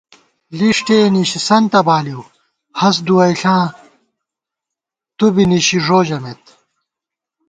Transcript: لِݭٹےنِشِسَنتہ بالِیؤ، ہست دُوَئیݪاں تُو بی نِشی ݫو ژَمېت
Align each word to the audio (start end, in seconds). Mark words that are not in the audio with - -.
لِݭٹےنِشِسَنتہ 0.57 1.81
بالِیؤ، 1.87 2.21
ہست 2.79 3.01
دُوَئیݪاں 3.05 3.63
تُو 5.17 5.25
بی 5.33 5.43
نِشی 5.49 5.79
ݫو 5.85 5.99
ژَمېت 6.07 6.43